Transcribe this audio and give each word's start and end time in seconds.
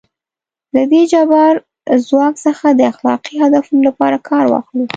له 0.75 0.83
دې 0.91 1.01
جبار 1.13 1.53
ځواک 2.07 2.35
څخه 2.45 2.67
د 2.73 2.81
اخلاقي 2.91 3.35
هدفونو 3.43 3.81
لپاره 3.89 4.17
کار 4.29 4.45
واخلو. 4.47 4.85